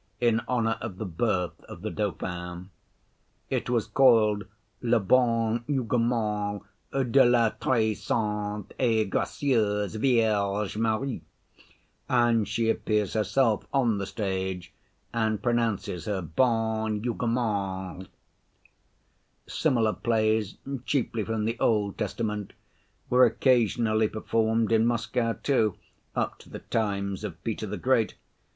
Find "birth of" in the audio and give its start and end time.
1.05-1.83